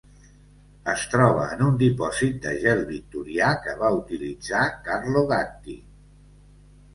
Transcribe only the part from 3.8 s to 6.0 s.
va utilitzar Carlo Gatti.